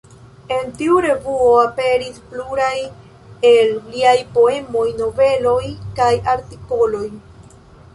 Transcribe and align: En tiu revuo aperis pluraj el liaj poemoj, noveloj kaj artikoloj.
En 0.53 0.69
tiu 0.77 0.95
revuo 1.05 1.51
aperis 1.65 2.17
pluraj 2.31 2.73
el 3.53 3.77
liaj 3.93 4.17
poemoj, 4.41 4.89
noveloj 5.05 5.65
kaj 6.01 6.13
artikoloj. 6.39 7.09